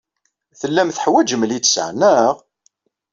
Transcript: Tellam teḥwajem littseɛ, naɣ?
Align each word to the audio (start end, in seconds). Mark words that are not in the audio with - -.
Tellam 0.59 0.89
teḥwajem 0.91 1.43
littseɛ, 1.49 1.87
naɣ? 1.99 2.35